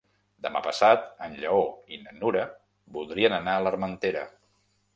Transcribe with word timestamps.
Demà 0.45 0.61
passat 0.67 1.03
en 1.27 1.35
Lleó 1.41 1.59
i 1.97 2.01
na 2.07 2.15
Nura 2.23 2.45
voldrien 2.99 3.39
anar 3.41 3.57
a 3.59 3.63
l'Armentera. 3.69 4.29